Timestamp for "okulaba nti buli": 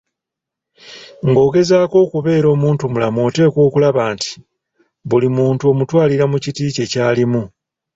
3.67-5.27